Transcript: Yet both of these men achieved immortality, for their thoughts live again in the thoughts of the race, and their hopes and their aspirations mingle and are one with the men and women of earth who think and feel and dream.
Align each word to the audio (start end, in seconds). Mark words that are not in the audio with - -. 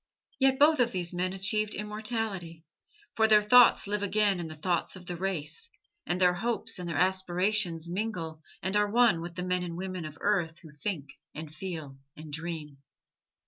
Yet 0.39 0.57
both 0.57 0.79
of 0.79 0.91
these 0.93 1.13
men 1.13 1.31
achieved 1.31 1.75
immortality, 1.75 2.63
for 3.15 3.27
their 3.27 3.43
thoughts 3.43 3.85
live 3.85 4.01
again 4.01 4.39
in 4.39 4.47
the 4.47 4.55
thoughts 4.55 4.95
of 4.95 5.05
the 5.05 5.15
race, 5.15 5.69
and 6.07 6.19
their 6.19 6.33
hopes 6.33 6.79
and 6.79 6.89
their 6.89 6.97
aspirations 6.97 7.87
mingle 7.87 8.41
and 8.63 8.75
are 8.75 8.89
one 8.89 9.21
with 9.21 9.35
the 9.35 9.43
men 9.45 9.61
and 9.61 9.77
women 9.77 10.05
of 10.05 10.17
earth 10.19 10.57
who 10.63 10.71
think 10.71 11.19
and 11.35 11.53
feel 11.53 11.99
and 12.17 12.33
dream. 12.33 12.79